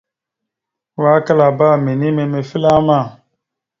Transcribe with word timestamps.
Wa 1.03 1.13
klaabba 1.25 1.69
minime 1.85 2.23
mefle 2.31 2.67
ama. 2.77 2.99